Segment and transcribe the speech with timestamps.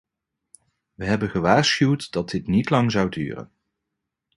[0.95, 3.51] We hebben gewaarschuwd dat dit niet lang zou duren.